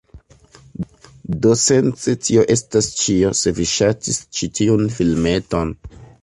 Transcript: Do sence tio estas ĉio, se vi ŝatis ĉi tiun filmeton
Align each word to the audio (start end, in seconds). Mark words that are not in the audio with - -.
Do 1.43 1.51
sence 1.63 2.13
tio 2.27 2.45
estas 2.55 2.87
ĉio, 3.03 3.31
se 3.41 3.53
vi 3.61 3.69
ŝatis 3.75 4.19
ĉi 4.39 4.51
tiun 4.61 4.83
filmeton 4.97 5.77